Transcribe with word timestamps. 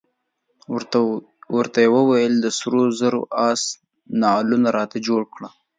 ورته 1.55 1.77
یې 1.83 1.89
وویل 1.95 2.33
د 2.39 2.47
سرو 2.57 2.81
زرو 2.99 3.21
د 3.25 3.29
آس 3.47 3.61
نعلونه 4.21 4.69
راته 4.77 4.97
جوړ 5.07 5.21
کړه. 5.33 5.49